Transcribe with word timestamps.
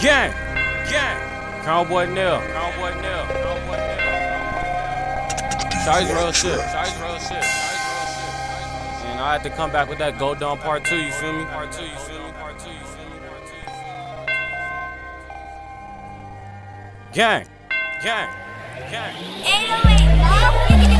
Gang, 0.00 0.30
gang. 0.88 1.64
Cowboy 1.64 2.06
Nell, 2.06 2.40
Cowboy 2.40 2.94
Nell, 3.00 3.26
Cowboy 3.26 3.76
Nell. 3.76 3.98
Shawty's 5.84 6.12
real 6.12 6.30
shit. 6.30 6.60
Shawty's 6.70 6.96
real 7.00 7.18
shit. 7.18 7.44
And 9.10 9.18
I 9.20 9.32
had 9.32 9.42
to 9.42 9.50
come 9.50 9.72
back 9.72 9.88
with 9.88 9.98
that 9.98 10.16
Go 10.16 10.36
Dumb 10.36 10.58
Part 10.58 10.84
2, 10.84 10.96
you 10.96 11.10
feel 11.10 11.32
me? 11.32 11.44
Part 11.46 11.72
2, 11.72 11.82
you 11.82 11.96
feel 11.96 12.22
me? 12.22 12.30
Part 12.30 12.60
2, 12.60 12.70
you 12.70 12.76
feel 12.78 13.08
me? 13.08 13.18
Part 13.18 13.44
2, 13.44 13.56
you 13.56 13.64
feel 13.64 13.88
me? 13.88 14.32
Gang, 17.12 17.46
gang, 18.00 18.28
gang. 18.92 19.16
If 19.42 20.88
these 20.88 20.97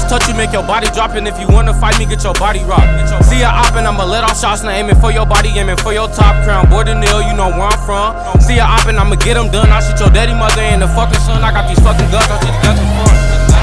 hollows 0.00 0.10
touch 0.10 0.28
you, 0.28 0.34
make 0.36 0.52
your 0.52 0.62
body 0.62 0.86
drop. 0.94 1.14
And 1.14 1.26
if 1.26 1.38
you 1.38 1.46
wanna 1.48 1.74
fight 1.74 1.98
me, 1.98 2.06
get 2.06 2.22
your 2.24 2.34
body 2.34 2.60
rocked. 2.64 3.24
See 3.24 3.40
ya 3.40 3.50
op 3.50 3.76
and 3.76 3.86
I'ma 3.86 4.04
let 4.04 4.24
off 4.24 4.40
shots. 4.40 4.62
Now 4.62 4.70
aiming 4.70 5.00
for 5.00 5.10
your 5.10 5.26
body, 5.26 5.48
aiming 5.50 5.76
for 5.78 5.92
your 5.92 6.08
top 6.08 6.44
crown. 6.44 6.68
Boy, 6.68 6.84
Deneal, 6.84 7.22
you 7.22 7.34
know 7.36 7.50
where 7.50 7.68
I'm 7.68 7.78
from. 7.86 8.40
See 8.40 8.56
ya 8.56 8.66
op 8.66 8.88
and 8.88 8.98
I'ma 8.98 9.16
get 9.16 9.34
them 9.34 9.50
done. 9.50 9.70
I 9.70 9.80
shoot 9.80 9.98
your 10.00 10.10
daddy 10.10 10.34
mother 10.34 10.62
and 10.62 10.82
the 10.82 10.88
fucking 10.88 11.20
son. 11.20 11.44
I 11.44 11.52
got 11.52 11.68
these 11.68 11.80
fucking 11.80 12.10
guns, 12.10 12.30
I 12.30 12.38
shoot 12.40 12.62
guns. 12.62 12.99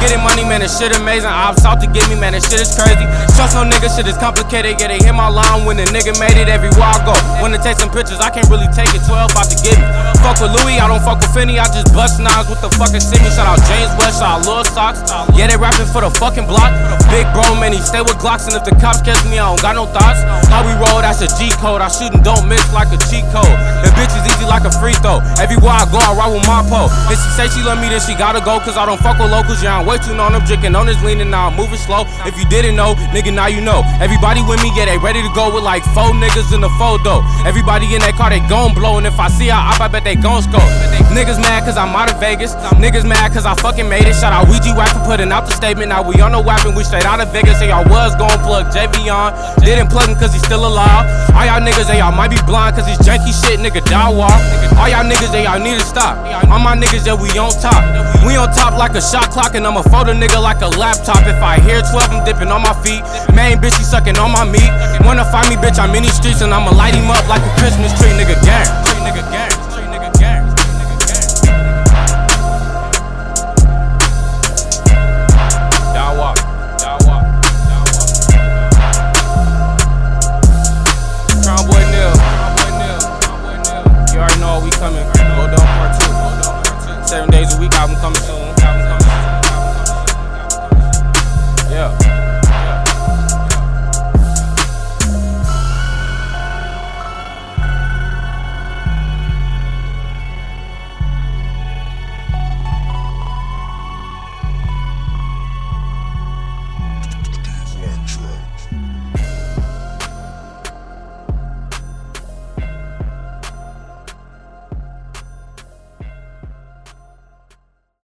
Getting 0.08 0.24
money, 0.24 0.48
man, 0.48 0.64
this 0.64 0.80
shit 0.80 0.96
amazing. 0.96 1.28
Ops 1.28 1.68
out 1.68 1.84
to 1.84 1.88
get 1.92 2.08
me, 2.08 2.16
man, 2.16 2.32
this 2.32 2.48
shit 2.48 2.64
is 2.64 2.72
crazy. 2.72 3.04
Trust 3.36 3.60
no 3.60 3.68
nigga, 3.68 3.92
shit 3.92 4.08
is 4.08 4.16
complicated. 4.16 4.80
Yeah, 4.80 4.88
they 4.88 5.04
hit 5.04 5.12
my 5.12 5.28
line 5.28 5.68
when 5.68 5.76
the 5.76 5.84
nigga 5.92 6.16
made 6.16 6.40
it 6.40 6.48
everywhere 6.48 6.96
I 6.96 7.04
go. 7.04 7.12
Wanna 7.44 7.60
take 7.60 7.76
some 7.76 7.92
pictures, 7.92 8.24
I 8.24 8.32
can't 8.32 8.48
really 8.48 8.72
take 8.72 8.88
it. 8.96 9.04
12 9.04 9.36
about 9.36 9.52
to 9.52 9.60
get 9.60 9.76
me. 9.76 9.84
Fuck 10.24 10.40
with 10.40 10.56
Louis, 10.56 10.80
I 10.80 10.88
don't 10.88 11.04
fuck 11.04 11.20
with 11.20 11.28
Finney. 11.36 11.60
I 11.60 11.68
just 11.76 11.92
bust 11.92 12.24
knives 12.24 12.48
with 12.48 12.64
the 12.64 12.72
fucking 12.80 13.04
semi. 13.04 13.28
Shout 13.36 13.52
out 13.52 13.60
James 13.68 13.92
West, 14.00 14.24
shout 14.24 14.40
out 14.40 14.48
Lil 14.48 14.64
Socks. 14.72 15.04
Yeah, 15.36 15.52
they 15.52 15.60
rapping 15.60 15.92
for 15.92 16.00
the 16.00 16.12
fucking 16.16 16.48
block. 16.48 16.72
Big 17.12 17.28
bro, 17.36 17.60
man, 17.60 17.76
he 17.76 17.84
stay 17.84 18.00
with 18.00 18.16
Glocks. 18.16 18.48
And 18.48 18.56
if 18.56 18.64
the 18.64 18.80
cops 18.80 19.04
catch 19.04 19.20
me, 19.28 19.44
I 19.44 19.52
don't 19.52 19.60
got 19.60 19.76
no 19.76 19.92
thoughts. 19.92 20.24
How 20.48 20.64
we 20.64 20.72
roll, 20.80 21.04
that's 21.04 21.20
a 21.20 21.28
G 21.36 21.52
code. 21.60 21.84
I 21.84 21.92
shoot 21.92 22.16
and 22.16 22.24
don't 22.24 22.48
miss 22.48 22.64
like 22.72 22.96
a 22.96 23.00
cheat 23.12 23.28
code. 23.36 23.52
The 23.84 23.92
bitch 24.00 24.16
is 24.16 24.24
easy 24.24 24.48
like 24.48 24.64
a 24.64 24.72
free 24.80 24.96
throw. 25.04 25.20
Everywhere 25.36 25.76
I 25.76 25.86
go, 25.92 26.00
I 26.00 26.16
ride 26.16 26.32
with 26.32 26.48
my 26.48 26.64
pole. 26.64 26.88
If 27.12 27.20
she 27.20 27.30
say 27.36 27.52
she 27.52 27.60
love 27.60 27.84
me, 27.84 27.92
then 27.92 28.00
she 28.00 28.16
gotta 28.16 28.40
go. 28.40 28.64
Cause 28.64 28.80
I 28.80 28.88
don't 28.88 29.00
fuck 29.04 29.20
with 29.20 29.36
locals. 29.36 29.60
Yeah, 29.60 29.80
I'm 29.80 29.86
way 29.86 29.97
too 30.00 30.16
known. 30.16 30.34
I'm 30.34 30.46
drinking 30.46 30.76
on 30.76 30.86
this 30.86 31.02
lean 31.04 31.22
and 31.22 31.32
now 31.32 31.48
I'm 31.48 31.56
moving 31.56 31.78
slow. 31.78 32.06
If 32.26 32.38
you 32.38 32.46
didn't 32.50 32.76
know, 32.76 32.96
nigga, 33.16 33.34
now 33.34 33.48
you 33.48 33.62
know. 33.62 33.84
Everybody 34.00 34.42
with 34.44 34.62
me, 34.62 34.72
yeah, 34.76 34.86
they 34.86 34.98
ready 34.98 35.22
to 35.22 35.32
go 35.34 35.54
with 35.54 35.64
like 35.64 35.84
four 35.96 36.14
niggas 36.14 36.54
in 36.54 36.62
the 36.62 36.72
photo. 36.78 37.24
Everybody 37.46 37.90
in 37.94 38.02
that 38.02 38.16
car, 38.16 38.30
they 38.30 38.42
gon' 38.46 38.74
blow. 38.74 38.98
And 38.98 39.08
if 39.08 39.20
I 39.20 39.28
see 39.28 39.48
her 39.48 39.58
up, 39.58 39.82
I 39.82 39.88
bet 39.88 40.04
they 40.04 40.16
gon' 40.16 40.44
score. 40.44 40.66
Niggas 41.14 41.40
mad 41.42 41.64
cause 41.64 41.78
I'm 41.78 41.96
out 41.96 42.12
of 42.12 42.20
Vegas. 42.20 42.54
Niggas 42.78 43.08
mad 43.08 43.34
cause 43.34 43.46
I 43.46 43.56
fucking 43.56 43.88
made 43.88 44.06
it. 44.06 44.16
Shout 44.16 44.34
out 44.34 44.48
Ouija 44.48 44.76
Whack 44.76 44.94
for 44.94 45.16
putting 45.16 45.32
out 45.32 45.46
the 45.46 45.54
statement. 45.54 45.90
Now 45.90 46.06
we 46.06 46.20
on 46.22 46.32
the 46.32 46.42
weapon, 46.42 46.76
we 46.76 46.84
straight 46.84 47.06
out 47.06 47.20
of 47.20 47.32
Vegas. 47.32 47.60
Say 47.60 47.70
y'all 47.70 47.88
was 47.88 48.16
gon' 48.16 48.38
plug 48.44 48.70
JV 48.74 49.10
on. 49.10 49.34
Didn't 49.64 49.90
plug 49.90 50.10
him 50.10 50.16
cause 50.16 50.34
he's 50.34 50.44
still 50.44 50.68
alive. 50.68 51.06
All 51.34 51.46
y'all 51.46 51.62
niggas, 51.62 51.88
they 51.88 52.00
y'all 52.00 52.12
might 52.12 52.30
be 52.30 52.38
blind 52.46 52.76
cause 52.76 52.86
he's 52.86 53.00
janky 53.00 53.34
shit, 53.34 53.60
nigga, 53.60 53.84
die 53.86 54.10
walk. 54.10 54.38
All 54.78 54.90
y'all 54.90 55.06
niggas, 55.06 55.32
they 55.32 55.44
y'all 55.44 55.60
need 55.60 55.80
to 55.80 55.86
stop. 55.86 56.18
All 56.50 56.60
my 56.60 56.76
niggas, 56.76 57.06
yeah, 57.06 57.16
we 57.16 57.30
on 57.38 57.52
top. 57.62 57.82
We 58.26 58.36
on 58.36 58.50
top 58.52 58.78
like 58.78 58.94
a 58.94 59.02
shot 59.02 59.32
clock, 59.32 59.56
and 59.56 59.66
I'ma 59.78 59.94
photo 59.94 60.12
nigga 60.12 60.42
like 60.42 60.62
a 60.62 60.70
laptop. 60.70 61.22
If 61.28 61.38
I 61.38 61.60
hear 61.60 61.84
12, 61.86 62.10
I'm 62.10 62.26
dipping 62.26 62.50
on 62.50 62.64
my 62.64 62.74
feet. 62.82 63.06
Main 63.36 63.62
bitch, 63.62 63.78
he 63.78 63.84
sucking 63.84 64.18
on 64.18 64.32
my 64.32 64.44
meat. 64.44 64.74
Wanna 65.06 65.24
find 65.30 65.50
me, 65.50 65.56
bitch, 65.56 65.78
I'm 65.78 65.94
in 65.94 66.02
these 66.02 66.18
streets, 66.18 66.42
and 66.42 66.52
I'ma 66.52 66.72
light 66.72 66.96
him 66.96 67.12
up 67.12 67.28
like 67.30 67.46
a 67.46 67.54
Christmas 67.62 67.94
tree, 67.94 68.10
nigga, 68.10 68.42
gang. 68.42 68.66
Seven 87.06 87.30
days 87.30 87.54
a 87.56 87.60
week, 87.60 87.72
album 87.74 87.96
coming 87.98 88.22
soon. 88.24 88.47